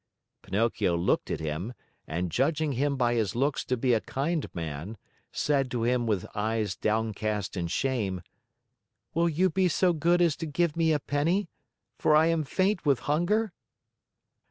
[0.41, 1.73] Pinocchio looked at him
[2.07, 4.97] and, judging him by his looks to be a kind man,
[5.31, 8.23] said to him with eyes downcast in shame:
[9.13, 11.49] "Will you be so good as to give me a penny,
[11.99, 13.53] for I am faint with hunger?"